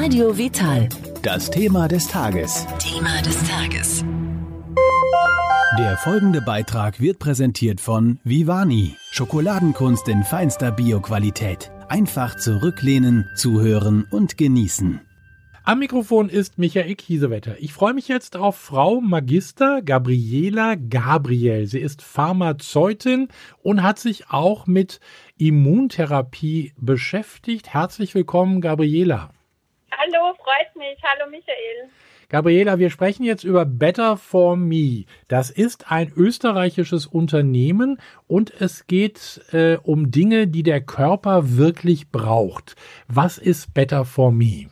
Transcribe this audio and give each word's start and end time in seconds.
Radio 0.00 0.38
Vital. 0.38 0.88
Das 1.22 1.50
Thema 1.50 1.88
des 1.88 2.06
Tages. 2.06 2.68
Thema 2.78 3.20
des 3.20 3.36
Tages. 3.48 4.04
Der 5.76 5.96
folgende 5.96 6.40
Beitrag 6.40 7.00
wird 7.00 7.18
präsentiert 7.18 7.80
von 7.80 8.20
Vivani. 8.22 8.94
Schokoladenkunst 9.10 10.06
in 10.06 10.22
feinster 10.22 10.70
Bioqualität. 10.70 11.72
Einfach 11.88 12.36
zurücklehnen, 12.36 13.28
zuhören 13.34 14.06
und 14.12 14.38
genießen. 14.38 15.00
Am 15.64 15.80
Mikrofon 15.80 16.28
ist 16.28 16.58
Michael 16.58 16.94
Kiesewetter. 16.94 17.56
Ich 17.58 17.72
freue 17.72 17.92
mich 17.92 18.06
jetzt 18.06 18.36
auf 18.36 18.54
Frau 18.56 19.00
Magister 19.00 19.82
Gabriela 19.82 20.76
Gabriel. 20.76 21.66
Sie 21.66 21.80
ist 21.80 22.02
Pharmazeutin 22.02 23.26
und 23.64 23.82
hat 23.82 23.98
sich 23.98 24.30
auch 24.30 24.68
mit 24.68 25.00
Immuntherapie 25.38 26.72
beschäftigt. 26.76 27.74
Herzlich 27.74 28.14
willkommen, 28.14 28.60
Gabriela. 28.60 29.32
Hallo, 30.08 30.34
freut 30.34 30.74
mich. 30.76 30.98
Hallo, 31.02 31.28
Michael. 31.30 31.90
Gabriela, 32.28 32.78
wir 32.78 32.90
sprechen 32.90 33.24
jetzt 33.24 33.44
über 33.44 33.64
Better 33.64 34.16
for 34.16 34.56
Me. 34.56 35.04
Das 35.28 35.50
ist 35.50 35.90
ein 35.90 36.12
österreichisches 36.14 37.06
Unternehmen 37.06 38.00
und 38.26 38.52
es 38.60 38.86
geht 38.86 39.40
äh, 39.52 39.76
um 39.82 40.10
Dinge, 40.10 40.46
die 40.46 40.62
der 40.62 40.80
Körper 40.80 41.56
wirklich 41.56 42.10
braucht. 42.10 42.74
Was 43.08 43.38
ist 43.38 43.74
Better 43.74 44.04
for 44.04 44.30
Me? 44.30 44.68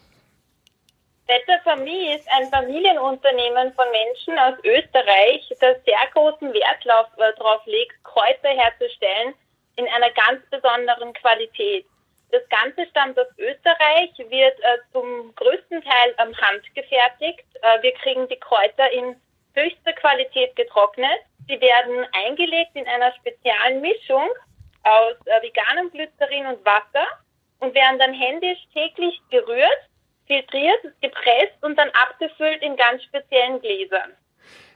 Better 1.27 1.61
for 1.65 1.77
Me 1.77 2.15
ist 2.15 2.29
ein 2.37 2.49
Familienunternehmen 2.51 3.73
von 3.75 3.87
Menschen 3.91 4.39
aus 4.39 4.55
Österreich, 4.65 5.49
das 5.61 5.83
sehr 5.85 6.07
großen 6.13 6.53
Wert 6.53 6.85
äh, 6.85 7.33
darauf 7.39 7.65
legt, 7.67 7.93
Kräuter 8.05 8.51
herzustellen 8.51 9.35
in 9.77 9.87
einer 9.89 10.11
ganz 10.11 10.41
besonderen 10.51 11.13
Qualität. 11.15 11.87
Das 12.31 12.43
Ganze 12.49 12.87
stammt 12.91 13.19
aus 13.19 13.29
Österreich, 13.39 14.11
wird 14.19 14.59
äh, 14.61 14.79
zum 14.93 15.35
größten 15.37 15.83
Teil 15.83 16.15
am 16.17 16.37
Hand 16.37 16.63
gefertigt. 16.75 17.45
Äh, 17.63 17.83
wir 17.83 17.93
kriegen 17.95 18.29
die 18.29 18.39
Kräuter 18.39 18.91
in 18.93 19.17
höchster 19.55 19.93
Qualität 19.93 20.55
getrocknet. 20.57 21.21
Sie 21.49 21.61
werden 21.61 22.07
eingelegt 22.13 22.73
in 22.75 22.87
einer 22.89 23.13
speziellen 23.15 23.81
Mischung 23.81 24.29
aus 24.83 25.15
äh, 25.27 25.43
veganem 25.43 25.91
Glycerin 25.91 26.47
und 26.47 26.65
Wasser 26.65 27.07
und 27.61 27.75
werden 27.87 27.99
dann 27.99 28.15
händisch 28.15 28.59
täglich 28.73 29.21
gerührt 29.31 29.89
filtriert, 30.27 30.83
gepresst 31.01 31.63
und 31.63 31.79
dann 31.79 31.89
abgefüllt 31.91 32.63
in 32.63 32.77
ganz 32.77 33.03
speziellen 33.05 33.61
Gläsern. 33.61 34.13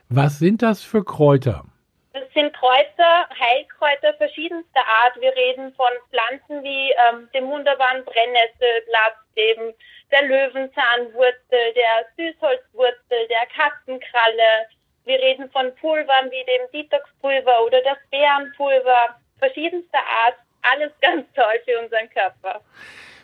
Was 0.09 0.39
sind 0.39 0.61
das 0.61 0.81
für 0.81 1.03
Kräuter? 1.03 1.65
Das 2.13 2.23
sind 2.33 2.53
Kräuter, 2.53 3.27
Heilkräuter 3.39 4.13
verschiedenster 4.15 4.81
Art. 5.03 5.19
Wir 5.19 5.33
reden 5.35 5.73
von 5.75 5.91
Pflanzen 6.09 6.63
wie 6.63 6.91
ähm, 6.91 7.29
dem 7.33 7.47
wunderbaren 7.47 8.03
Brennnesselblatt, 8.03 9.15
dem 9.37 9.73
der 10.11 10.21
Löwenzahnwurzel, 10.23 11.73
der 11.75 12.05
Süßholzwurzel, 12.17 13.27
der 13.29 13.45
Katzenkralle. 13.55 14.67
Wir 15.05 15.19
reden 15.19 15.49
von 15.51 15.73
Pulvern 15.75 16.29
wie 16.31 16.43
dem 16.43 16.71
Detoxpulver 16.73 17.65
oder 17.65 17.81
das 17.81 17.97
Bärenpulver 18.09 19.15
verschiedenster 19.39 19.99
Art. 20.25 20.35
Alles 20.61 20.91
ganz 21.01 21.25
toll 21.33 21.59
für 21.65 21.79
unseren 21.81 22.09
Körper. 22.09 22.61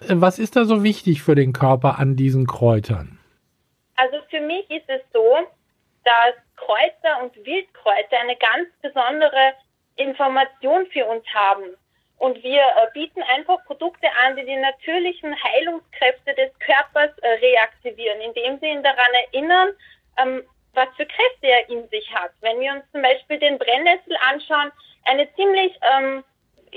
Was 0.01 0.39
ist 0.39 0.55
da 0.55 0.65
so 0.65 0.83
wichtig 0.83 1.21
für 1.21 1.35
den 1.35 1.53
Körper 1.53 1.99
an 1.99 2.15
diesen 2.15 2.45
Kräutern? 2.45 3.19
Also 3.95 4.17
für 4.29 4.41
mich 4.41 4.69
ist 4.69 4.87
es 4.87 5.01
so, 5.11 5.37
dass 6.03 6.35
Kräuter 6.55 7.23
und 7.23 7.35
Wildkräuter 7.45 8.19
eine 8.21 8.35
ganz 8.35 8.69
besondere 8.81 9.53
Information 9.95 10.85
für 10.87 11.05
uns 11.05 11.25
haben. 11.33 11.75
Und 12.17 12.41
wir 12.43 12.61
äh, 12.61 12.91
bieten 12.93 13.21
einfach 13.23 13.63
Produkte 13.65 14.07
an, 14.25 14.35
die 14.35 14.45
die 14.45 14.55
natürlichen 14.55 15.35
Heilungskräfte 15.43 16.33
des 16.33 16.51
Körpers 16.59 17.15
äh, 17.19 17.27
reaktivieren, 17.27 18.21
indem 18.21 18.59
sie 18.59 18.67
ihn 18.67 18.83
daran 18.83 19.13
erinnern, 19.25 19.69
ähm, 20.17 20.43
was 20.73 20.87
für 20.95 21.05
Kräfte 21.05 21.47
er 21.47 21.69
in 21.69 21.87
sich 21.89 22.11
hat. 22.13 22.31
Wenn 22.41 22.59
wir 22.59 22.71
uns 22.71 22.83
zum 22.91 23.01
Beispiel 23.01 23.39
den 23.39 23.57
Brennnessel 23.59 24.17
anschauen, 24.29 24.71
eine 25.05 25.31
ziemlich 25.35 25.77
ähm, 25.95 26.23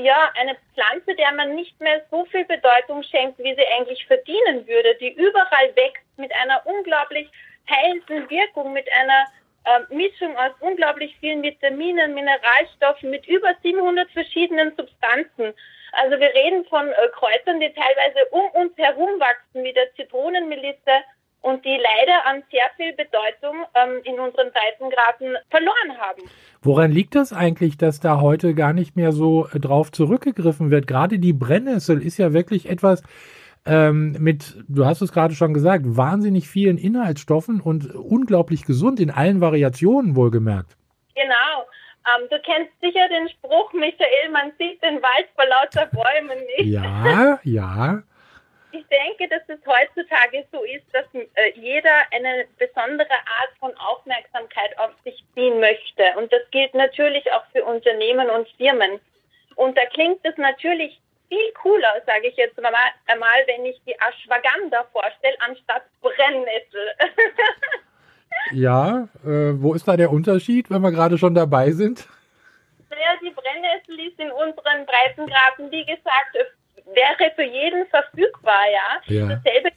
ja, 0.03 0.31
eine 0.39 0.57
Pflanze, 0.75 1.15
der 1.15 1.33
man 1.33 1.55
nicht 1.55 1.79
mehr 1.81 2.03
so 2.11 2.25
viel 2.27 2.45
Bedeutung 2.45 3.03
schenkt, 3.03 3.39
wie 3.39 3.55
sie 3.55 3.67
eigentlich 3.77 4.07
verdienen 4.07 4.67
würde, 4.67 4.95
die 4.97 5.13
überall 5.13 5.75
wächst 5.77 6.05
mit 6.17 6.35
einer 6.35 6.63
unglaublich 6.67 7.31
heilenden 7.69 8.29
Wirkung, 8.29 8.73
mit 8.73 8.91
einer 8.93 9.25
äh, 9.65 9.95
Mischung 9.95 10.37
aus 10.37 10.53
unglaublich 10.61 11.17
vielen 11.21 11.43
Vitaminen, 11.43 12.15
Mineralstoffen, 12.15 13.11
mit 13.11 13.27
über 13.27 13.55
700 13.63 14.11
verschiedenen 14.11 14.75
Substanzen. 14.77 15.55
Also 15.93 16.19
wir 16.19 16.35
reden 16.35 16.65
von 16.67 16.89
äh, 16.89 17.09
Kräutern, 17.13 17.61
die 17.61 17.73
teilweise 17.73 18.27
um 18.31 18.49
uns 18.53 18.77
herum 18.77 19.21
wachsen, 19.21 19.65
wie 19.65 19.73
der 19.73 19.93
Zitronenmelisse, 19.95 21.05
und 21.43 21.65
die 21.65 21.77
leider 21.77 22.27
an 22.27 22.43
sehr 22.51 22.71
viel 22.77 22.93
Bedeutung 22.93 23.65
ähm, 23.75 24.01
in 24.05 24.21
unseren 24.21 24.51
Breitengraden 24.53 25.37
verloren 25.49 25.99
haben. 25.99 26.23
Woran 26.63 26.93
liegt 26.93 27.15
das 27.15 27.33
eigentlich, 27.33 27.79
dass 27.79 28.01
da 28.01 28.21
heute 28.21 28.55
gar 28.55 28.73
nicht 28.73 28.97
mehr 28.97 29.13
so 29.13 29.49
äh, 29.53 29.59
drauf 29.59 29.91
zurückgegriffen 29.93 30.71
wird? 30.71 30.87
Gerade 30.87 31.19
die 31.19 31.33
Brennnessel 31.33 32.03
ist 32.03 32.19
ja 32.19 32.33
wirklich 32.33 32.69
etwas 32.69 33.03
ähm, 33.67 34.17
mit, 34.19 34.57
du 34.69 34.87
hast 34.87 35.03
es 35.03 35.13
gerade 35.13 35.35
schon 35.35 35.55
gesagt, 35.55 35.85
wahnsinnig 35.85 36.49
vielen 36.49 36.79
Inhaltsstoffen 36.79 37.61
und 37.61 37.95
unglaublich 37.95 38.65
gesund 38.65 39.01
in 39.01 39.11
allen 39.11 39.41
Variationen 39.41 40.17
wohlgemerkt. 40.17 40.77
Genau. 41.15 41.67
Ähm, 42.09 42.27
du 42.31 42.39
kennst 42.41 42.73
sicher 42.81 43.07
den 43.09 43.29
Spruch, 43.29 43.73
Michael, 43.75 44.31
man 44.33 44.53
sieht 44.59 44.83
den 44.83 44.97
Wald 45.03 45.29
vor 45.35 45.45
lauter 45.47 45.87
Bäumen 45.87 46.39
nicht. 46.59 46.73
Ja, 46.73 47.39
ja. 47.45 48.03
Ich 48.73 48.87
denke, 48.87 49.29
dass 49.29 49.43
es 49.49 49.59
heutzutage 49.67 50.47
so 50.53 50.63
ist, 50.63 50.85
dass 50.93 51.05
äh, 51.15 51.53
jeder 51.55 51.91
eine 52.13 52.47
besondere 52.59 53.11
Art 53.11 53.51
von 53.59 53.77
Aufmerksamkeit 53.77 54.79
auf 54.79 54.91
sich 55.05 55.25
ziehen 55.35 55.59
möchte. 55.59 56.05
Und 56.17 56.33
das 56.33 56.43
gilt 56.51 56.75
natürlich 56.75 57.31
auch 57.33 57.45
für 57.53 57.65
Unternehmen 57.65 58.31
und 58.31 58.49
Firmen. 58.57 59.01
Und 59.57 59.77
da 59.77 59.85
klingt 59.87 60.21
es 60.25 60.37
natürlich 60.37 61.01
viel 61.29 61.53
cooler, 61.63 62.03
sage 62.07 62.29
ich 62.29 62.37
jetzt 62.37 62.61
mal, 62.61 62.73
einmal, 63.07 63.47
wenn 63.47 63.65
ich 63.65 63.81
die 63.87 63.95
Ashwagandha 63.95 64.85
vorstelle, 64.93 65.37
anstatt 65.41 65.83
Brennnessel. 66.01 66.89
ja, 68.53 69.09
äh, 69.25 69.61
wo 69.61 69.75
ist 69.75 69.87
da 69.87 69.97
der 69.97 70.11
Unterschied, 70.11 70.71
wenn 70.71 70.83
wir 70.83 70.91
gerade 70.91 71.19
schon 71.19 71.35
dabei 71.35 71.71
sind? 71.71 72.07
Naja, 72.91 73.19
die 73.23 73.31
Brennnessel 73.31 73.99
ist 74.09 74.19
in 74.19 74.33
unseren 74.33 74.85
Breitengraden, 74.87 75.71
wie 75.71 75.87
gesagt, 75.87 76.37
wäre 76.95 77.33
für 77.35 77.45
jeden 77.45 77.87
verfügbar, 77.87 78.65
ja. 78.73 79.15
ja. 79.15 79.27
Dasselbe 79.29 79.71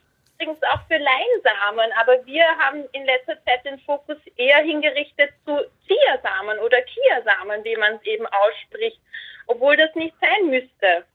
übrigens 0.44 0.62
auch 0.64 0.82
für 0.88 0.98
Leinsamen, 0.98 1.92
aber 2.00 2.26
wir 2.26 2.44
haben 2.60 2.84
in 2.92 3.06
letzter 3.06 3.36
Zeit 3.46 3.64
den 3.66 3.80
Fokus 3.80 4.18
eher 4.36 4.60
hingerichtet 4.60 5.30
zu 5.46 5.58
Chiasamen 5.88 6.60
oder 6.60 6.78
Chiasamen, 6.86 7.64
wie 7.64 7.78
man 7.78 7.96
es 7.96 8.06
eben 8.06 8.26
ausspricht, 8.26 9.00
obwohl 9.48 9.78
das 9.78 9.94
nicht 9.96 10.16
sein 10.20 10.50
müsste. 10.50 11.06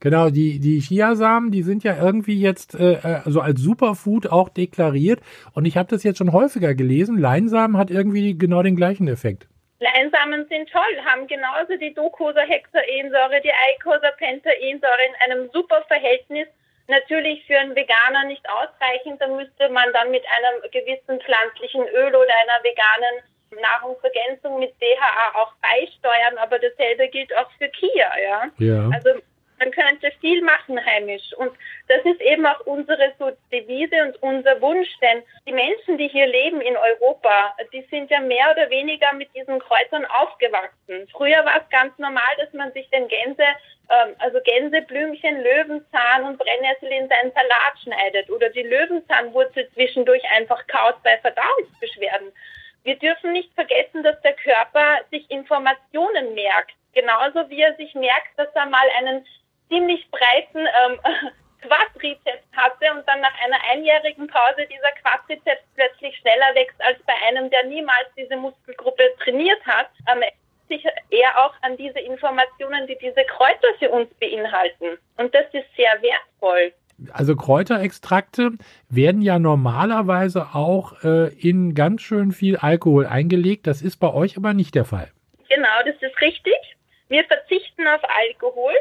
Genau, 0.00 0.30
die, 0.30 0.58
die 0.58 0.80
Chiasamen, 0.80 1.52
die 1.52 1.62
sind 1.62 1.84
ja 1.84 1.96
irgendwie 1.96 2.40
jetzt 2.40 2.74
äh, 2.74 2.98
also 3.24 3.40
als 3.40 3.60
Superfood 3.60 4.26
auch 4.26 4.48
deklariert. 4.48 5.20
Und 5.52 5.64
ich 5.64 5.76
habe 5.76 5.88
das 5.88 6.02
jetzt 6.02 6.18
schon 6.18 6.32
häufiger 6.32 6.74
gelesen. 6.74 7.18
Leinsamen 7.18 7.76
hat 7.76 7.88
irgendwie 7.88 8.36
genau 8.36 8.64
den 8.64 8.74
gleichen 8.74 9.06
Effekt. 9.06 9.46
Leinsamen 9.82 10.46
sind 10.48 10.70
toll, 10.70 10.96
haben 11.04 11.26
genauso 11.26 11.76
die 11.76 11.92
Docosahexaensäure, 11.92 13.40
die 13.42 13.52
Eicosapentaensäure 13.52 15.04
in 15.08 15.14
einem 15.32 15.50
super 15.52 15.82
Verhältnis. 15.88 16.46
Natürlich 16.88 17.44
für 17.46 17.58
einen 17.58 17.74
Veganer 17.74 18.24
nicht 18.24 18.44
ausreichend, 18.48 19.20
da 19.20 19.28
müsste 19.28 19.68
man 19.68 19.92
dann 19.92 20.10
mit 20.10 20.24
einem 20.36 20.70
gewissen 20.70 21.20
pflanzlichen 21.20 21.86
Öl 21.88 22.14
oder 22.14 22.34
einer 22.42 22.62
veganen 22.62 23.22
Nahrungsergänzung 23.60 24.58
mit 24.58 24.74
DHA 24.80 25.40
auch 25.40 25.52
beisteuern, 25.60 26.38
aber 26.38 26.58
dasselbe 26.58 27.08
gilt 27.08 27.34
auch 27.36 27.50
für 27.58 27.68
Kia, 27.68 28.10
ja. 28.18 28.50
ja. 28.58 28.90
Also 28.92 29.20
man 29.62 29.70
könnte 29.70 30.10
viel 30.20 30.42
machen 30.42 30.84
heimisch. 30.84 31.32
Und 31.36 31.52
das 31.86 32.04
ist 32.04 32.20
eben 32.20 32.44
auch 32.46 32.60
unsere 32.66 33.12
so 33.18 33.30
Devise 33.52 34.02
und 34.02 34.22
unser 34.22 34.60
Wunsch, 34.60 34.88
denn 35.00 35.22
die 35.46 35.52
Menschen, 35.52 35.98
die 35.98 36.08
hier 36.08 36.26
leben 36.26 36.60
in 36.60 36.76
Europa, 36.76 37.54
die 37.72 37.82
sind 37.90 38.10
ja 38.10 38.20
mehr 38.20 38.50
oder 38.50 38.68
weniger 38.70 39.12
mit 39.12 39.32
diesen 39.34 39.60
Kräutern 39.60 40.04
aufgewachsen. 40.06 41.08
Früher 41.12 41.44
war 41.44 41.60
es 41.62 41.68
ganz 41.70 41.96
normal, 41.98 42.34
dass 42.38 42.52
man 42.52 42.72
sich 42.72 42.88
den 42.90 43.06
Gänse, 43.06 43.44
ähm, 43.88 44.16
also 44.18 44.40
Gänseblümchen, 44.42 45.42
Löwenzahn 45.42 46.24
und 46.24 46.38
Brennnessel 46.38 46.88
in 46.88 47.08
seinen 47.08 47.32
Salat 47.32 47.78
schneidet 47.84 48.30
oder 48.30 48.48
die 48.50 48.62
Löwenzahnwurzel 48.62 49.68
zwischendurch 49.74 50.22
einfach 50.32 50.66
kaut 50.66 51.00
bei 51.04 51.18
Verdauungsbeschwerden. 51.18 52.32
Wir 52.82 52.96
dürfen 52.96 53.32
nicht 53.32 53.54
vergessen, 53.54 54.02
dass 54.02 54.20
der 54.22 54.34
Körper 54.34 55.02
sich 55.12 55.30
Informationen 55.30 56.34
merkt. 56.34 56.72
Genauso 56.94 57.48
wie 57.48 57.60
er 57.60 57.74
sich 57.76 57.94
merkt, 57.94 58.36
dass 58.36 58.48
er 58.54 58.66
mal 58.66 58.86
einen 58.98 59.24
ziemlich 59.72 60.06
breiten 60.10 60.60
ähm, 60.60 61.00
Quadrizeps 61.62 62.44
hatte 62.52 62.90
und 62.92 63.06
dann 63.08 63.20
nach 63.20 63.34
einer 63.44 63.58
einjährigen 63.70 64.26
Pause 64.26 64.66
dieser 64.68 64.92
Quadrizeps 65.00 65.62
plötzlich 65.74 66.16
schneller 66.18 66.54
wächst 66.54 66.80
als 66.82 66.98
bei 67.06 67.14
einem, 67.26 67.48
der 67.50 67.64
niemals 67.64 68.08
diese 68.16 68.36
Muskelgruppe 68.36 69.02
trainiert 69.22 69.64
hat, 69.64 69.88
ähm, 70.12 70.22
sich 70.68 70.84
eher 71.10 71.44
auch 71.44 71.54
an 71.62 71.76
diese 71.76 72.00
Informationen, 72.00 72.86
die 72.86 72.98
diese 73.00 73.24
Kräuter 73.24 73.68
für 73.78 73.90
uns 73.90 74.08
beinhalten. 74.20 74.98
Und 75.16 75.34
das 75.34 75.46
ist 75.52 75.66
sehr 75.76 75.92
wertvoll. 76.02 76.72
Also 77.12 77.34
Kräuterextrakte 77.34 78.52
werden 78.88 79.22
ja 79.22 79.38
normalerweise 79.38 80.48
auch 80.54 81.02
äh, 81.02 81.28
in 81.34 81.74
ganz 81.74 82.02
schön 82.02 82.32
viel 82.32 82.56
Alkohol 82.56 83.06
eingelegt. 83.06 83.66
Das 83.66 83.82
ist 83.82 83.96
bei 83.96 84.12
euch 84.12 84.36
aber 84.36 84.54
nicht 84.54 84.74
der 84.74 84.84
Fall. 84.84 85.10
Genau, 85.48 85.82
das 85.84 85.96
ist 86.00 86.20
richtig. 86.20 86.54
Wir 87.08 87.24
verzichten 87.24 87.86
auf 87.88 88.00
Alkohol 88.04 88.72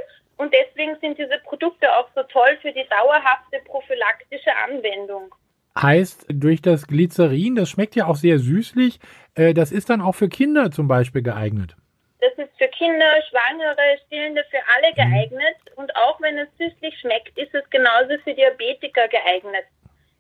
und 0.41 0.51
deswegen 0.51 0.97
sind 1.01 1.19
diese 1.19 1.37
Produkte 1.43 1.87
auch 1.95 2.07
so 2.15 2.23
toll 2.23 2.57
für 2.63 2.71
die 2.71 2.85
dauerhafte 2.89 3.59
prophylaktische 3.65 4.49
Anwendung. 4.67 5.33
Heißt, 5.79 6.25
durch 6.29 6.63
das 6.63 6.87
Glycerin, 6.87 7.55
das 7.55 7.69
schmeckt 7.69 7.95
ja 7.95 8.07
auch 8.07 8.15
sehr 8.15 8.39
süßlich, 8.39 8.99
äh, 9.35 9.53
das 9.53 9.71
ist 9.71 9.91
dann 9.91 10.01
auch 10.01 10.15
für 10.15 10.29
Kinder 10.29 10.71
zum 10.71 10.87
Beispiel 10.87 11.21
geeignet. 11.21 11.75
Das 12.21 12.33
ist 12.37 12.57
für 12.57 12.67
Kinder, 12.69 13.13
Schwangere, 13.29 13.99
Stillende, 14.07 14.43
für 14.49 14.61
alle 14.75 14.93
geeignet. 14.95 15.57
Und 15.75 15.95
auch 15.95 16.19
wenn 16.21 16.39
es 16.39 16.49
süßlich 16.57 16.99
schmeckt, 16.99 17.37
ist 17.37 17.53
es 17.53 17.69
genauso 17.69 18.17
für 18.23 18.33
Diabetiker 18.33 19.07
geeignet. 19.09 19.65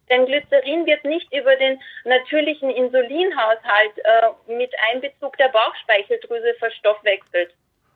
Denn 0.09 0.27
Glycerin 0.27 0.85
wird 0.85 1.03
nicht 1.03 1.33
über 1.33 1.55
den 1.55 1.81
natürlichen 2.05 2.69
Insulinhaushalt 2.69 3.97
äh, 3.97 4.53
mit 4.53 4.71
Einbezug 4.91 5.35
der 5.37 5.49
Bauchspeicheldrüse 5.49 6.53
verstoffwechselt. 6.59 7.53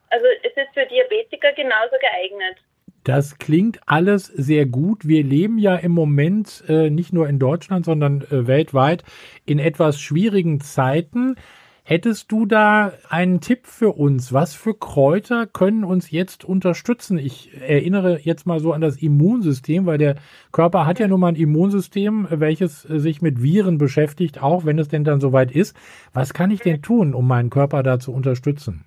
Also 0.09 0.25
es 0.43 0.51
ist 0.55 0.73
für 0.73 0.85
Diabetiker 0.85 1.53
genauso 1.53 1.95
geeignet. 1.99 2.57
Das 3.05 3.37
klingt 3.37 3.79
alles 3.85 4.25
sehr 4.25 4.65
gut. 4.65 5.07
Wir 5.07 5.23
leben 5.23 5.59
ja 5.59 5.75
im 5.75 5.91
Moment 5.91 6.63
äh, 6.67 6.89
nicht 6.89 7.13
nur 7.13 7.29
in 7.29 7.37
Deutschland, 7.37 7.85
sondern 7.85 8.21
äh, 8.21 8.47
weltweit 8.47 9.03
in 9.45 9.59
etwas 9.59 10.01
schwierigen 10.01 10.59
Zeiten. 10.59 11.35
Hättest 11.83 12.31
du 12.31 12.47
da 12.47 12.93
einen 13.09 13.41
Tipp 13.41 13.67
für 13.67 13.91
uns? 13.91 14.33
Was 14.33 14.55
für 14.55 14.73
Kräuter 14.73 15.45
können 15.45 15.83
uns 15.83 16.09
jetzt 16.09 16.43
unterstützen? 16.43 17.19
Ich 17.19 17.51
erinnere 17.61 18.19
jetzt 18.19 18.47
mal 18.47 18.59
so 18.59 18.73
an 18.73 18.81
das 18.81 18.97
Immunsystem, 18.97 19.85
weil 19.85 19.99
der 19.99 20.15
Körper 20.51 20.87
hat 20.87 20.97
ja 20.97 21.07
nun 21.07 21.19
mal 21.19 21.27
ein 21.27 21.35
Immunsystem, 21.35 22.27
welches 22.31 22.81
sich 22.81 23.21
mit 23.21 23.43
Viren 23.43 23.77
beschäftigt, 23.77 24.41
auch 24.41 24.65
wenn 24.65 24.79
es 24.79 24.87
denn 24.87 25.03
dann 25.03 25.21
soweit 25.21 25.51
ist. 25.51 25.77
Was 26.11 26.33
kann 26.33 26.49
ich 26.49 26.61
denn 26.61 26.81
tun, 26.81 27.13
um 27.13 27.27
meinen 27.27 27.51
Körper 27.51 27.83
da 27.83 27.99
zu 27.99 28.11
unterstützen? 28.11 28.83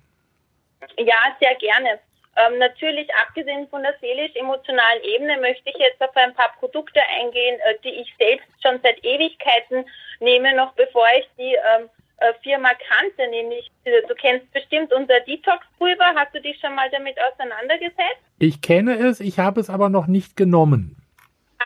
Ja, 0.99 1.35
sehr 1.39 1.55
gerne. 1.55 1.99
Ähm, 2.35 2.57
natürlich, 2.57 3.09
abgesehen 3.15 3.67
von 3.69 3.83
der 3.83 3.95
seelisch-emotionalen 3.99 5.03
Ebene, 5.03 5.37
möchte 5.37 5.69
ich 5.69 5.77
jetzt 5.77 6.01
auf 6.01 6.15
ein 6.15 6.33
paar 6.33 6.53
Produkte 6.59 7.01
eingehen, 7.19 7.59
äh, 7.61 7.75
die 7.83 8.01
ich 8.01 8.13
selbst 8.17 8.47
schon 8.61 8.79
seit 8.83 9.03
Ewigkeiten 9.03 9.85
nehme, 10.19 10.55
noch 10.55 10.73
bevor 10.73 11.05
ich 11.17 11.27
die 11.37 11.55
ähm, 11.55 11.89
äh, 12.17 12.33
Firma 12.43 12.69
kannte, 12.89 13.27
nämlich, 13.29 13.71
du 13.85 14.15
kennst 14.15 14.51
bestimmt 14.51 14.93
unser 14.93 15.19
Detox-Pulver. 15.21 16.13
Hast 16.15 16.35
du 16.35 16.41
dich 16.41 16.59
schon 16.59 16.75
mal 16.75 16.89
damit 16.91 17.17
auseinandergesetzt? 17.19 18.21
Ich 18.39 18.61
kenne 18.61 18.95
es, 18.95 19.19
ich 19.19 19.39
habe 19.39 19.61
es 19.61 19.69
aber 19.69 19.89
noch 19.89 20.07
nicht 20.07 20.35
genommen. 20.37 20.95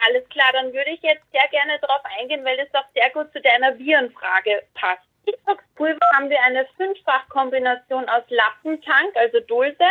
Alles 0.06 0.28
klar, 0.30 0.52
dann 0.54 0.74
würde 0.74 0.92
ich 0.92 1.02
jetzt 1.02 1.24
sehr 1.32 1.48
gerne 1.50 1.80
darauf 1.80 2.02
eingehen, 2.20 2.44
weil 2.44 2.58
das 2.58 2.74
auch 2.74 2.88
sehr 2.94 3.10
gut 3.12 3.32
zu 3.32 3.42
deiner 3.42 3.78
Virenfrage 3.78 4.64
passt. 4.74 5.04
Detox-Pulver 5.28 6.06
haben 6.14 6.30
wir 6.30 6.42
eine 6.42 6.66
Fünffach-Kombination 6.78 8.08
aus 8.10 8.24
Lappentank, 8.30 9.16
also 9.16 9.40
Dulse, 9.42 9.86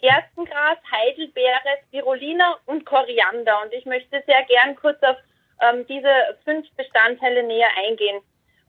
Gerstengras, 0.00 0.78
Heidelbeere, 0.90 1.78
Spirulina 1.86 2.56
und 2.66 2.84
Koriander. 2.84 3.62
Und 3.62 3.72
ich 3.72 3.86
möchte 3.86 4.22
sehr 4.26 4.42
gern 4.44 4.76
kurz 4.76 5.02
auf 5.02 5.16
ähm, 5.60 5.86
diese 5.86 6.10
fünf 6.44 6.70
Bestandteile 6.76 7.42
näher 7.42 7.70
eingehen. 7.86 8.20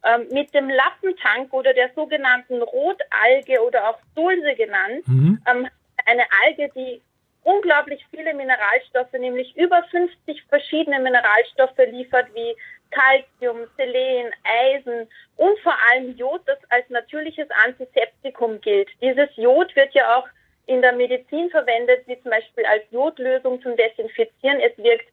Ähm, 0.03 0.27
mit 0.31 0.53
dem 0.53 0.69
Lappentank 0.69 1.51
oder 1.53 1.73
der 1.73 1.91
sogenannten 1.95 2.61
Rotalge 2.61 3.61
oder 3.65 3.89
auch 3.89 3.99
Dulse 4.15 4.55
genannt, 4.55 5.07
mhm. 5.07 5.41
ähm, 5.47 5.67
eine 6.05 6.23
Alge, 6.45 6.69
die 6.75 7.01
unglaublich 7.43 8.05
viele 8.11 8.33
Mineralstoffe, 8.33 9.13
nämlich 9.13 9.55
über 9.57 9.83
50 9.89 10.43
verschiedene 10.49 10.99
Mineralstoffe 10.99 11.77
liefert, 11.89 12.27
wie 12.33 12.55
Calcium, 12.91 13.67
Selen, 13.75 14.31
Eisen 14.43 15.07
und 15.35 15.59
vor 15.59 15.75
allem 15.89 16.15
Jod, 16.17 16.41
das 16.45 16.59
als 16.69 16.89
natürliches 16.89 17.47
Antiseptikum 17.65 18.61
gilt. 18.61 18.89
Dieses 19.01 19.29
Jod 19.35 19.75
wird 19.75 19.93
ja 19.93 20.17
auch 20.17 20.27
in 20.67 20.81
der 20.81 20.93
Medizin 20.93 21.49
verwendet, 21.49 22.07
wie 22.07 22.21
zum 22.21 22.31
Beispiel 22.31 22.65
als 22.65 22.83
Jodlösung 22.91 23.61
zum 23.61 23.75
Desinfizieren. 23.75 24.59
Es 24.59 24.77
wirkt 24.77 25.07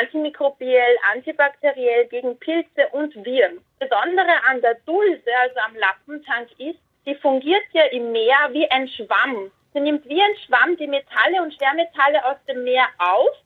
antimikrobiell, 0.00 0.96
antibakteriell 1.12 2.06
gegen 2.06 2.38
Pilze 2.38 2.88
und 2.92 3.14
Viren. 3.24 3.60
Besondere 3.78 4.44
an 4.48 4.60
der 4.60 4.76
Dulse, 4.86 5.30
also 5.42 5.58
am 5.66 5.76
Lappentank, 5.76 6.48
ist, 6.58 6.78
sie 7.04 7.14
fungiert 7.16 7.64
ja 7.72 7.84
im 7.86 8.12
Meer 8.12 8.48
wie 8.52 8.70
ein 8.70 8.88
Schwamm. 8.88 9.50
Sie 9.72 9.80
nimmt 9.80 10.08
wie 10.08 10.22
ein 10.22 10.36
Schwamm 10.46 10.76
die 10.76 10.86
Metalle 10.86 11.42
und 11.42 11.54
Schwermetalle 11.54 12.24
aus 12.24 12.36
dem 12.48 12.64
Meer 12.64 12.86
auf, 12.98 13.36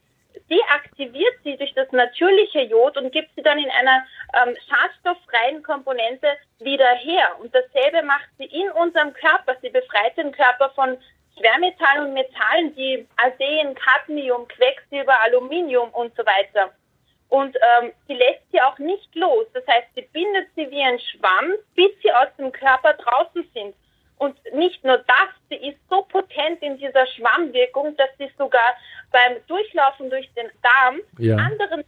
deaktiviert 0.50 1.34
sie 1.42 1.56
durch 1.56 1.72
das 1.74 1.90
natürliche 1.92 2.62
Jod 2.62 2.96
und 2.96 3.12
gibt 3.12 3.34
sie 3.34 3.42
dann 3.42 3.58
in 3.58 3.70
einer 3.70 4.04
ähm, 4.34 4.56
schadstofffreien 4.68 5.62
Komponente 5.62 6.28
wieder 6.58 6.92
her. 6.96 7.36
Und 7.40 7.54
dasselbe 7.54 8.02
macht 8.02 8.28
sie 8.38 8.44
in 8.44 8.70
unserem 8.72 9.12
Körper. 9.14 9.56
Sie 9.62 9.70
befreit 9.70 10.16
den 10.16 10.32
Körper 10.32 10.70
von 10.70 10.98
Schwermetallen 11.38 12.06
und 12.06 12.14
Metallen, 12.14 12.74
die 12.76 13.06
Arsen, 13.16 13.74
Cadmium, 13.74 14.46
Quecksilber, 14.48 15.20
Aluminium 15.20 15.90
und 15.90 16.14
so 16.16 16.24
weiter. 16.24 16.72
Und 17.28 17.56
ähm, 17.56 17.92
sie 18.06 18.14
lässt 18.14 18.42
sie 18.52 18.60
auch 18.60 18.78
nicht 18.78 19.12
los. 19.14 19.46
Das 19.54 19.66
heißt, 19.66 19.88
sie 19.94 20.02
bindet 20.12 20.48
sie 20.54 20.70
wie 20.70 20.82
ein 20.82 21.00
Schwamm, 21.00 21.54
bis 21.74 21.90
sie 22.02 22.12
aus 22.12 22.28
dem 22.38 22.52
Körper 22.52 22.92
draußen 22.94 23.48
sind. 23.52 23.74
Und 24.18 24.38
nicht 24.54 24.84
nur 24.84 24.98
das, 24.98 25.28
sie 25.50 25.68
ist 25.68 25.78
so 25.90 26.02
potent 26.02 26.62
in 26.62 26.78
dieser 26.78 27.06
Schwammwirkung, 27.06 27.96
dass 27.96 28.10
sie 28.18 28.30
sogar 28.38 28.76
beim 29.10 29.36
Durchlaufen 29.46 30.08
durch 30.08 30.30
den 30.34 30.50
Darm 30.62 31.00
ja. 31.18 31.36
anderen 31.36 31.84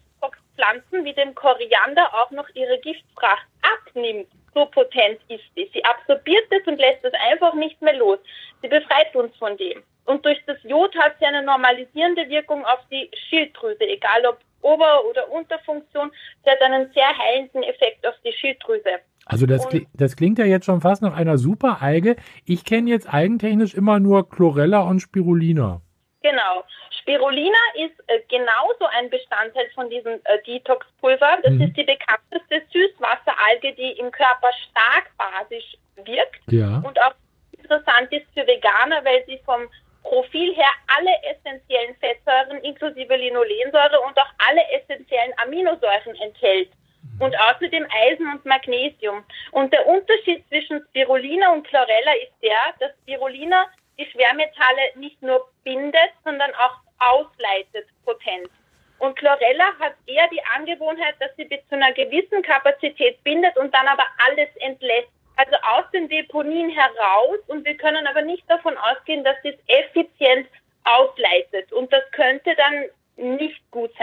Pflanzen 0.57 1.05
wie 1.05 1.13
dem 1.13 1.35
Koriander 1.35 2.13
auch 2.15 2.31
noch 2.31 2.49
ihre 2.55 2.79
Giftfracht 2.79 3.47
abnimmt. 3.63 4.29
So 4.55 4.67
potent 4.67 5.21
ist 5.29 5.45
sie. 5.55 5.71
Sie 5.73 5.85
absorbiert 5.85 6.47
es 6.51 6.67
und 6.67 6.79
lässt 6.79 7.05
es 7.05 7.13
einfach 7.31 7.55
nicht 7.55 7.81
mehr 7.83 7.95
los. 7.95 8.19
Sie 8.63 8.69
befreit 8.69 9.15
uns 9.15 9.37
von 9.37 9.57
dem. 9.57 9.83
Und 10.07 10.25
durch 10.25 10.43
das 10.47 10.57
Jod 10.63 10.97
hat 10.97 11.19
sie 11.19 11.27
eine 11.27 11.43
normalisierende 11.43 12.29
Wirkung 12.29 12.65
auf 12.65 12.81
die 12.91 13.11
Schilddrüse, 13.29 13.85
egal 13.85 14.25
ob 14.27 14.39
Ober- 14.63 15.05
oder 15.05 15.31
Unterfunktion. 15.31 16.11
Sie 16.43 16.51
hat 16.51 16.63
einen 16.63 16.91
sehr 16.93 17.17
heilenden 17.19 17.63
Effekt 17.65 18.07
auf 18.07 18.15
die 18.25 18.33
Schilddrüse. 18.33 19.01
Also 19.27 19.47
das, 19.47 19.69
klingt, 19.69 19.89
das 19.93 20.15
klingt 20.15 20.39
ja 20.39 20.45
jetzt 20.45 20.67
schon 20.67 20.81
fast 20.81 21.03
nach 21.03 21.17
einer 21.17 21.37
super 21.37 21.83
Alge. 21.83 22.15
Ich 22.45 22.65
kenne 22.65 22.89
jetzt 22.89 23.13
eigentechnisch 23.13 23.75
immer 23.75 23.99
nur 23.99 24.31
Chlorella 24.31 24.83
und 24.83 25.01
Spirulina. 25.01 25.83
Genau. 26.23 26.65
Spirulina 27.01 27.59
ist 27.75 27.99
äh, 28.07 28.21
genauso 28.29 28.87
ein 28.97 29.11
Bestandteil 29.11 29.69
von 29.75 29.91
diesem 29.91 30.15
äh, 30.25 30.43
Detox-Pulver. 30.47 31.39
Das 31.43 31.53
mhm. 31.53 31.63
ist 31.63 31.77
die 31.77 31.85
bekannteste 31.85 32.63
Süßwasseralge, 32.73 33.75
die 33.75 33.99
im 33.99 34.13
Körper 34.13 34.51
stark 34.71 35.11
basisch 35.19 35.77
wirkt 36.05 36.41
ja. 36.47 36.83
und 36.87 37.01
auch 37.01 37.15
interessant 37.53 38.13
ist 38.13 38.27
für 38.35 38.47
Veganer, 38.47 39.05
weil 39.05 39.25
sie 39.27 39.39
vom 39.45 39.63
Profil 40.03 40.55
her 40.55 40.71
alle 40.97 41.11
essentiellen 41.31 41.97
Fettsäuren 41.97 42.63
inklusive 42.63 43.17
Linolensäure 43.17 44.01
und 44.07 44.17
auch 44.19 44.31
alle 44.47 44.63
essentiellen 44.71 45.33
Aminosäuren 45.43 46.15
enthält. 46.23 46.71
Und 47.19 47.35
außerdem 47.39 47.87
Eisen 47.91 48.31
und 48.31 48.45
Magnesium. 48.45 49.25
Und 49.53 49.73
der 49.73 49.87
Unterschied 49.87 50.47
zwischen 50.49 50.85
Spirulina 50.89 51.53
und 51.53 51.67
Chlorella 51.67 52.13
ist 52.23 52.33
der, 52.43 52.59
dass 52.79 52.91
Spirulina 53.03 53.67
die 53.99 54.07
Schwermetalle 54.07 54.93
nicht 54.97 55.21
nur 55.23 55.49
bindet, 55.65 56.13
sondern 56.25 56.51
auch 56.55 56.77
ausleitet 56.99 57.87
potent. 58.05 58.51
Und 58.99 59.17
Chlorella 59.17 59.79
hat 59.79 59.95
eher 60.07 60.29
die 60.29 60.43
Angewohnheit, 60.55 61.17
dass 61.21 61.35
sie 61.37 61.45
bis 61.45 61.61
zu 61.69 61.75
einer 61.75 61.93
gewissen 61.93 62.43
Kapazität 62.43 63.23
bindet 63.25 63.57
und 63.57 63.75
dann 63.75 63.87
aber 63.89 64.05
alles 64.27 64.49
entlässt. 64.61 65.09
Also 65.37 65.55
aus 65.57 65.85
den 65.93 66.09
Deponien 66.09 66.71
heraus 66.71 67.39
und 67.49 67.65
wir 67.67 67.77
können 67.77 68.07
aber 68.07 68.23
nicht 68.23 68.49
davon 68.49 68.75
ausgehen, 68.79 69.23
dass 69.23 69.37
sie 69.43 69.51
es 69.51 69.59
effizient 69.67 70.49
ausleitet. 70.85 71.71
Und 71.73 71.93
das 71.93 72.11
könnte 72.13 72.55
dann 72.57 72.87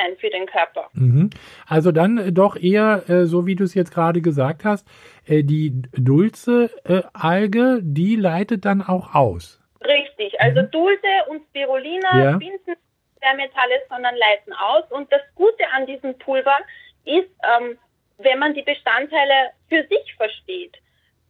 sein 0.03 0.17
für 0.17 0.29
den 0.29 0.45
Körper. 0.45 0.89
Mhm. 0.93 1.29
Also 1.67 1.91
dann 1.91 2.33
doch 2.33 2.55
eher, 2.55 3.03
äh, 3.09 3.25
so 3.25 3.45
wie 3.45 3.55
du 3.55 3.63
es 3.63 3.73
jetzt 3.73 3.93
gerade 3.93 4.21
gesagt 4.21 4.65
hast, 4.65 4.87
äh, 5.25 5.43
die 5.43 5.81
Dulce-Alge, 5.93 7.79
die 7.81 8.15
leitet 8.15 8.65
dann 8.65 8.81
auch 8.81 9.15
aus. 9.15 9.61
Richtig, 9.81 10.39
also 10.39 10.61
mhm. 10.61 10.71
Dulce 10.71 11.29
und 11.29 11.43
Spirulina 11.49 12.23
ja. 12.23 12.37
binden 12.37 12.75
Schwermetalle, 13.17 13.81
sondern 13.89 14.15
leiten 14.15 14.53
aus. 14.53 14.83
Und 14.91 15.11
das 15.11 15.21
Gute 15.35 15.63
an 15.73 15.85
diesem 15.85 16.17
Pulver 16.19 16.57
ist, 17.05 17.29
ähm, 17.43 17.77
wenn 18.17 18.39
man 18.39 18.53
die 18.53 18.61
Bestandteile 18.61 19.51
für 19.69 19.85
sich 19.87 20.15
versteht. 20.15 20.77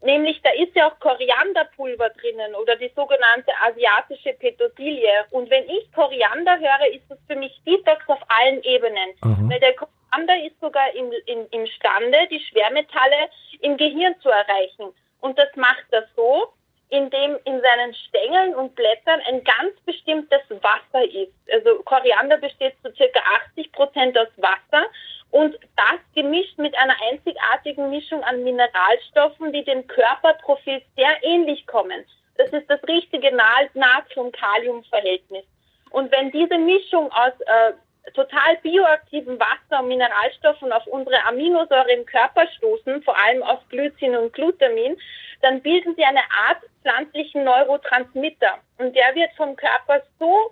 Nämlich, 0.03 0.41
da 0.41 0.49
ist 0.51 0.75
ja 0.75 0.89
auch 0.89 0.99
Korianderpulver 0.99 2.09
drinnen 2.09 2.55
oder 2.55 2.75
die 2.75 2.91
sogenannte 2.93 3.51
asiatische 3.61 4.33
Petersilie. 4.33 5.25
Und 5.31 5.49
wenn 5.49 5.63
ich 5.69 5.89
Koriander 5.93 6.59
höre, 6.59 6.93
ist 6.93 7.09
das 7.09 7.17
für 7.25 7.37
mich 7.37 7.57
Detox 7.65 8.01
auf 8.07 8.19
allen 8.27 8.61
Ebenen. 8.63 9.11
Mhm. 9.23 9.49
Weil 9.49 9.61
der 9.61 9.75
Koriander 9.75 10.45
ist 10.45 10.59
sogar 10.59 10.93
im, 10.93 11.09
im, 11.25 11.47
imstande, 11.51 12.17
die 12.29 12.41
Schwermetalle 12.41 13.29
im 13.61 13.77
Gehirn 13.77 14.15
zu 14.21 14.29
erreichen. 14.29 14.93
Und 15.21 15.39
das 15.39 15.55
macht 15.55 15.85
er 15.91 16.05
so, 16.17 16.51
in 16.89 17.09
dem 17.09 17.39
in 17.45 17.61
seinen 17.61 17.95
Stängeln 17.95 18.55
und 18.55 18.75
Blättern 18.75 19.21
ein 19.27 19.43
ganz 19.43 19.73
bestimmtes 19.85 20.41
Wasser 20.49 21.03
ist. 21.05 21.33
Also 21.51 21.81
Koriander 21.83 22.37
besteht 22.37 22.75
zu 22.83 22.93
circa 22.93 23.19
80 23.51 23.71
Prozent 23.71 24.17
aus 24.17 24.27
Wasser 24.37 24.85
und 25.33 25.55
das 25.75 25.99
gemischt 26.13 26.59
mit 26.59 26.77
einer 26.77 26.95
einzigartigen 27.09 27.89
Mischung 27.89 28.23
an 28.23 28.43
Mineralstoffen, 28.43 29.32
die 29.32 29.32
dem 29.73 29.87
Körperprofil 29.87 30.81
sehr 30.95 31.23
ähnlich 31.23 31.65
kommen. 31.67 32.05
Das 32.37 32.49
ist 32.49 32.69
das 32.69 32.81
richtige 32.87 33.31
Natrium-Kalium-Verhältnis. 33.73 35.45
Und 35.91 36.11
wenn 36.11 36.31
diese 36.31 36.57
Mischung 36.57 37.11
aus 37.11 37.33
äh, 37.41 37.73
total 38.11 38.57
bioaktiven 38.61 39.39
Wasser 39.39 39.81
und 39.81 39.87
Mineralstoffen 39.89 40.71
auf 40.71 40.85
unsere 40.87 41.23
Aminosäure 41.25 41.91
im 41.91 42.05
Körper 42.05 42.47
stoßen, 42.57 43.03
vor 43.03 43.17
allem 43.17 43.43
auf 43.43 43.59
Glycin 43.69 44.15
und 44.15 44.33
Glutamin, 44.33 44.97
dann 45.41 45.61
bilden 45.61 45.95
sie 45.95 46.03
eine 46.03 46.23
Art 46.47 46.63
pflanzlichen 46.81 47.43
Neurotransmitter. 47.43 48.57
Und 48.77 48.95
der 48.95 49.13
wird 49.15 49.31
vom 49.35 49.55
Körper 49.55 50.01
so 50.19 50.51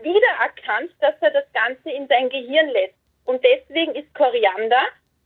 wiedererkannt, 0.00 0.90
dass 1.00 1.14
er 1.20 1.30
das 1.30 1.44
Ganze 1.52 1.90
in 1.90 2.08
sein 2.08 2.30
Gehirn 2.30 2.68
lässt. 2.70 2.94
Und 3.24 3.44
deswegen 3.44 3.94
ist 3.94 4.12
Koriander 4.14 4.82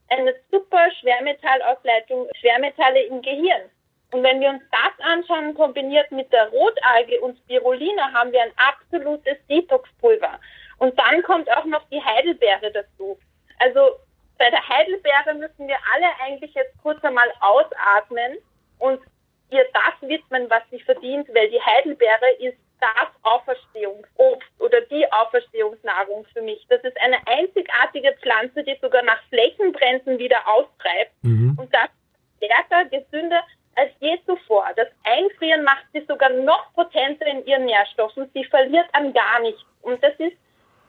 eine 0.08 0.34
super 0.50 0.90
Schwermetallausleitung, 1.00 2.28
Schwermetalle 2.38 3.02
im 3.04 3.22
Gehirn. 3.22 3.62
Und 4.12 4.22
wenn 4.22 4.40
wir 4.40 4.50
uns 4.50 4.62
das 4.70 5.04
anschauen, 5.04 5.54
kombiniert 5.54 6.10
mit 6.12 6.32
der 6.32 6.48
Rotalge 6.50 7.20
und 7.20 7.38
Spirulina, 7.38 8.12
haben 8.12 8.32
wir 8.32 8.42
ein 8.42 8.52
absolutes 8.56 9.36
Detoxpulver. 9.48 10.38
Und 10.78 10.98
dann 10.98 11.22
kommt 11.22 11.50
auch 11.50 11.64
noch 11.64 11.82
die 11.90 12.02
Heidelbeere 12.02 12.70
dazu. 12.70 13.18
Also 13.58 13.96
bei 14.38 14.50
der 14.50 14.68
Heidelbeere 14.68 15.34
müssen 15.34 15.66
wir 15.66 15.76
alle 15.92 16.06
eigentlich 16.22 16.54
jetzt 16.54 16.75
kurz 16.82 17.02
einmal 17.02 17.32
ausatmen 17.40 18.38
und 18.78 19.00
ihr 19.50 19.66
das 19.72 20.08
widmen, 20.08 20.48
was 20.50 20.62
sie 20.70 20.80
verdient, 20.80 21.28
weil 21.34 21.50
die 21.50 21.60
Heidelbeere 21.60 22.30
ist 22.40 22.58
das 22.80 23.09
Auferstehungsobst 23.23 24.49
oder 24.59 24.80
die 24.83 25.11
Auferstehungsnahrung 25.12 26.26
für 26.33 26.42
mich. 26.42 26.64
Das 26.68 26.83
ist 26.83 27.00
eine 27.00 27.18
einzigartige 27.26 28.12
Pflanze, 28.21 28.62
die 28.64 28.76
sogar 28.80 29.02
nach 29.02 29.23
Flächenbränden 29.28 30.18
wieder 30.18 30.47
austreibt. 30.47 31.12
Mhm. 31.23 31.56
Und 31.59 31.73
das 31.75 31.88
stärker, 32.37 32.85
gesünder 32.85 33.42
als 33.76 33.90
je 34.00 34.18
zuvor. 34.26 34.66
Das 34.76 34.88
Einfrieren 35.04 35.62
macht 35.64 35.85
sie 35.92 36.04
sogar 36.09 36.30
noch 36.30 36.73
potenter 36.75 37.26
in 37.26 37.45
ihren 37.47 37.66
Nährstoffen. 37.66 38.30
Sie 38.35 38.45
verliert 38.45 38.87
an 38.92 39.12
gar 39.12 39.40
nichts. 39.40 39.62
Und 39.83 40.02
das 40.02 40.14
ist 40.18 40.37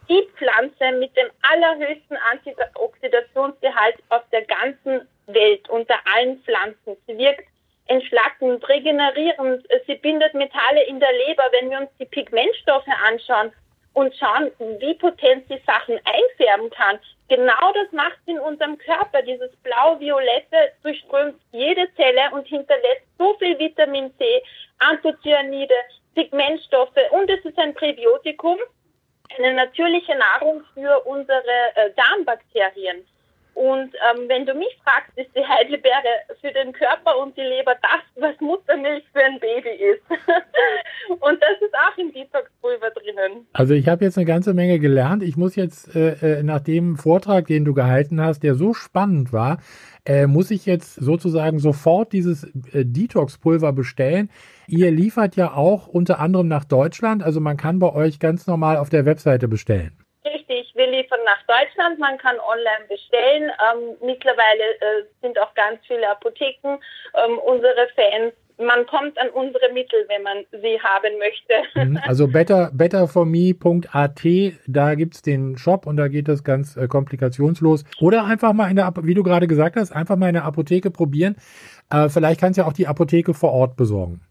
die 0.10 0.28
Pflanze 0.38 0.98
mit 0.98 1.16
dem 1.18 1.28
allerhöchsten 1.42 2.18
Antioxidationsgehalt 2.32 3.98
auf 4.10 4.24
der 4.32 4.46
ganzen 4.46 5.08
Welt 5.28 5.68
unter 5.70 5.96
allen 6.16 6.42
Pflanzen. 6.44 6.96
Sie 7.06 7.18
wirkt 7.18 7.48
entschlackend, 7.88 8.68
regenerierend, 8.68 9.66
sie 9.86 9.96
bindet 9.96 10.34
Metalle 10.34 10.84
in 10.88 11.00
der 11.00 11.12
Leber. 11.12 11.44
Wenn 11.60 11.70
wir 11.70 11.80
uns 11.80 11.90
die 12.00 12.06
Pigmentstoffe 12.06 12.88
anschauen 13.06 13.52
und 13.94 14.16
schauen, 14.16 14.52
wie 14.80 14.94
potent 14.96 15.48
sie 15.48 15.62
Sachen 15.66 16.00
einfärben 16.06 16.70
kann, 16.70 17.00
genau 17.28 17.74
das 17.74 17.92
macht 17.92 18.18
sie 18.26 18.32
in 18.32 18.40
unserem 18.40 18.78
Körper. 18.78 19.22
Dieses 19.22 19.56
blau-violette 19.58 20.74
durchströmt 20.84 21.40
jede 21.52 21.88
Zelle 21.96 22.32
und 22.34 22.48
hinterlässt 22.48 23.04
so 23.18 23.34
viel 23.40 23.58
Vitamin 23.58 24.14
C, 24.18 24.42
Anthocyanide, 24.80 25.74
Pigmentstoffe 26.16 26.98
und 27.12 27.30
es 27.30 27.44
ist 27.46 27.58
ein 27.60 27.74
Präbiotikum, 27.74 28.58
eine 29.38 29.54
natürliche 29.54 30.16
Nahrung 30.16 30.64
für 30.74 31.00
unsere 31.06 31.44
äh, 31.76 31.92
Darmbakterien. 31.96 33.06
Und 33.58 33.90
ähm, 34.06 34.26
wenn 34.28 34.46
du 34.46 34.54
mich 34.54 34.78
fragst, 34.84 35.18
ist 35.18 35.36
die 35.36 35.44
Heidelbeere 35.44 36.38
für 36.42 36.52
den 36.52 36.74
Körper 36.74 37.18
und 37.20 37.36
die 37.36 37.42
Leber 37.42 37.74
das, 37.82 38.04
was 38.22 38.40
Muttermilch 38.40 39.04
für 39.12 39.24
ein 39.24 39.40
Baby 39.40 39.70
ist. 39.70 40.04
und 41.10 41.42
das 41.42 41.60
ist 41.60 41.74
auch 41.74 41.98
im 41.98 42.14
Detoxpulver 42.14 42.92
drinnen. 42.92 43.48
Also 43.54 43.74
ich 43.74 43.88
habe 43.88 44.06
jetzt 44.06 44.16
eine 44.16 44.28
ganze 44.28 44.54
Menge 44.54 44.78
gelernt. 44.78 45.24
Ich 45.24 45.38
muss 45.38 45.56
jetzt 45.56 45.96
äh, 45.96 46.40
äh, 46.40 46.44
nach 46.44 46.60
dem 46.60 46.98
Vortrag, 46.98 47.48
den 47.48 47.66
du 47.66 47.74
gehalten 47.74 48.22
hast, 48.22 48.44
der 48.44 48.54
so 48.54 48.76
spannend 48.76 49.34
war, 49.34 49.58
äh, 50.06 50.28
muss 50.28 50.52
ich 50.52 50.68
jetzt 50.68 50.94
sozusagen 50.94 51.58
sofort 51.58 52.14
dieses 52.14 52.44
äh, 52.44 52.86
Detox-Pulver 52.86 53.74
bestellen. 53.74 54.30
Ihr 54.68 54.92
liefert 54.92 55.36
ja 55.36 55.54
auch 55.54 55.88
unter 55.88 56.20
anderem 56.20 56.48
nach 56.48 56.64
Deutschland, 56.64 57.24
also 57.24 57.40
man 57.40 57.58
kann 57.58 57.80
bei 57.80 57.92
euch 57.92 58.20
ganz 58.20 58.46
normal 58.46 58.78
auf 58.78 58.90
der 58.90 59.06
Webseite 59.06 59.48
bestellen. 59.48 59.98
Nach 61.28 61.44
Deutschland, 61.46 62.00
man 62.00 62.18
kann 62.18 62.38
online 62.40 62.88
bestellen. 62.88 63.52
Ähm, 63.60 63.98
mittlerweile 64.02 64.64
äh, 64.80 65.04
sind 65.22 65.38
auch 65.40 65.54
ganz 65.56 65.80
viele 65.86 66.10
Apotheken 66.10 66.80
ähm, 67.16 67.38
unsere 67.40 67.90
Fans. 67.96 68.34
Man 68.58 68.86
kommt 68.88 69.20
an 69.20 69.30
unsere 69.32 69.74
Mittel, 69.74 70.06
wenn 70.08 70.24
man 70.24 70.46
sie 70.52 70.80
haben 70.80 71.20
möchte. 71.20 71.54
Mhm, 71.76 72.00
also 72.08 72.30
better, 72.30 72.72
betterforme.at, 72.74 74.22
da 74.68 74.96
gibt 74.96 75.16
es 75.16 75.22
den 75.22 75.58
Shop 75.58 75.86
und 75.86 75.98
da 75.98 76.08
geht 76.08 76.30
das 76.30 76.46
ganz 76.46 76.78
äh, 76.78 76.88
komplikationslos. 76.88 77.84
Oder 78.00 78.24
einfach 78.24 78.54
mal 78.54 78.70
in 78.70 78.78
der, 78.78 78.94
wie 79.02 79.14
du 79.14 79.24
gerade 79.24 79.48
gesagt 79.48 79.76
hast, 79.76 79.92
einfach 79.92 80.16
mal 80.16 80.30
in 80.30 80.36
der 80.36 80.46
Apotheke 80.46 80.92
probieren. 80.92 81.36
Äh, 81.92 82.08
vielleicht 82.08 82.40
kannst 82.40 82.58
du 82.58 82.62
ja 82.62 82.68
auch 82.70 82.74
die 82.74 82.88
Apotheke 82.88 83.34
vor 83.34 83.52
Ort 83.52 83.76
besorgen. 83.76 84.22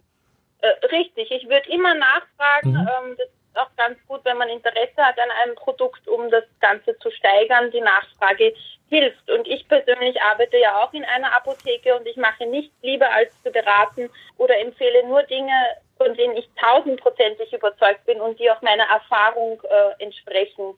Äh, 0.62 0.69
richtig, 0.87 1.31
ich 1.31 1.47
würde 1.47 1.71
immer 1.71 1.95
nachfragen. 1.95 2.71
Mhm. 2.71 2.88
Ähm, 2.88 3.17
das 3.19 3.29
auch 3.59 3.71
ganz 3.77 3.99
gut, 4.07 4.21
wenn 4.25 4.39
man 4.39 4.49
Interesse 4.49 4.97
hat 4.99 5.19
an 5.19 5.31
einem 5.43 5.55
Produkt, 5.57 6.07
um 6.09 6.31
das 6.31 6.45
Ganze 6.61 6.99
zu 6.99 7.11
steigern. 7.11 7.71
Die 7.71 7.81
Nachfrage 7.81 8.55
hilft. 8.89 9.31
Und 9.31 9.47
ich 9.47 9.67
persönlich 9.69 10.21
arbeite 10.23 10.59
ja 10.59 10.83
auch 10.83 10.93
in 10.93 11.05
einer 11.05 11.35
Apotheke 11.35 11.97
und 11.97 12.07
ich 12.07 12.17
mache 12.17 12.47
nichts 12.47 12.75
lieber 12.83 13.11
als 13.13 13.31
zu 13.43 13.51
beraten 13.51 14.09
oder 14.39 14.59
empfehle 14.61 15.07
nur 15.07 15.23
Dinge, 15.25 15.53
von 15.97 16.15
denen 16.15 16.37
ich 16.37 16.49
tausendprozentig 16.61 17.53
überzeugt 17.53 18.05
bin 18.07 18.21
und 18.21 18.39
die 18.39 18.51
auch 18.51 18.63
meiner 18.63 18.85
Erfahrung 18.85 19.61
äh, 19.65 20.03
entsprechen. 20.03 20.75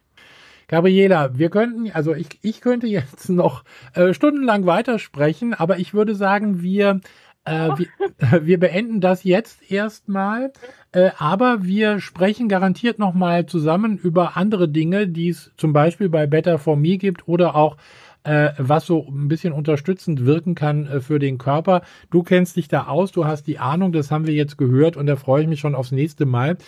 Gabriela, 0.69 1.31
wir 1.33 1.49
könnten, 1.49 1.91
also 1.93 2.15
ich, 2.15 2.27
ich 2.43 2.61
könnte 2.61 2.87
jetzt 2.87 3.31
noch 3.31 3.65
äh, 3.95 4.13
stundenlang 4.13 4.67
weitersprechen, 4.67 5.55
aber 5.55 5.79
ich 5.79 5.95
würde 5.95 6.15
sagen, 6.15 6.63
wir 6.63 7.01
äh, 7.49 7.79
wir, 7.79 8.47
wir, 8.47 8.61
beenden 8.61 9.01
das 9.01 9.25
jetzt 9.25 9.71
erstmal, 9.71 10.53
äh, 10.93 11.11
aber 11.19 11.65
wir 11.65 12.01
sprechen 12.01 12.49
garantiert 12.49 12.99
nochmal 12.99 13.47
zusammen 13.47 13.99
über 13.99 14.37
andere 14.37 14.69
Dinge, 14.69 15.09
die 15.09 15.29
es 15.31 15.53
zum 15.57 15.73
Beispiel 15.73 16.09
bei 16.09 16.27
Better 16.27 16.59
for 16.59 16.77
Me 16.77 16.99
gibt 16.99 17.29
oder 17.29 17.55
auch 17.55 17.77
äh, 18.25 18.53
was 18.59 18.87
so 18.87 19.07
ein 19.09 19.29
bisschen 19.29 19.53
unterstützend 19.53 20.27
wirken 20.27 20.55
kann 20.55 20.87
äh, 20.87 21.01
für 21.01 21.19
den 21.19 21.39
Körper. 21.39 21.83
Du 22.11 22.23
kennst 22.23 22.57
dich 22.57 22.69
da 22.69 22.87
aus, 22.87 23.13
du 23.13 23.25
hast 23.25 23.47
die 23.47 23.59
Ahnung, 23.59 23.93
das 23.93 24.11
haben 24.11 24.27
wir 24.27 24.35
jetzt 24.35 24.59
gehört 24.59 24.97
und 24.97 25.07
da 25.07 25.17
freue 25.17 25.43
ich 25.43 25.49
mich 25.49 25.61
schon 25.61 25.75
aufs 25.75 25.93
nächste 25.93 26.27
Mal. 26.27 26.59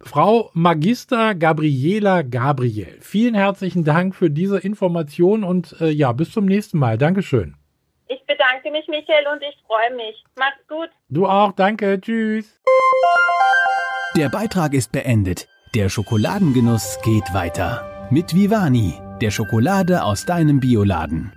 Frau 0.00 0.50
Magister 0.52 1.34
Gabriela 1.34 2.22
Gabriel, 2.22 2.98
vielen 3.00 3.34
herzlichen 3.34 3.84
Dank 3.84 4.14
für 4.14 4.30
diese 4.30 4.58
Information 4.58 5.42
und 5.42 5.76
äh, 5.80 5.90
ja, 5.90 6.12
bis 6.12 6.30
zum 6.30 6.44
nächsten 6.44 6.78
Mal. 6.78 6.98
Dankeschön. 6.98 7.56
Ich 8.08 8.24
bedanke 8.26 8.70
mich, 8.70 8.86
Michael, 8.88 9.26
und 9.32 9.42
ich 9.42 9.56
freue 9.66 9.94
mich. 9.96 10.24
Mach's 10.38 10.66
gut. 10.68 10.90
Du 11.08 11.26
auch, 11.26 11.52
danke. 11.52 12.00
Tschüss. 12.00 12.60
Der 14.16 14.28
Beitrag 14.28 14.74
ist 14.74 14.92
beendet. 14.92 15.48
Der 15.74 15.88
Schokoladengenuss 15.88 16.98
geht 17.02 17.34
weiter. 17.34 18.08
Mit 18.10 18.34
Vivani, 18.34 18.94
der 19.20 19.30
Schokolade 19.30 20.04
aus 20.04 20.24
deinem 20.24 20.60
Bioladen. 20.60 21.35